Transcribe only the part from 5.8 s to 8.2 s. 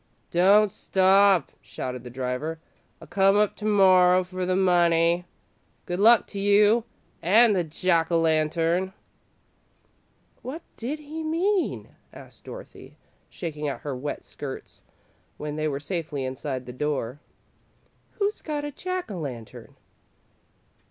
Good luck to you an' the Jack o'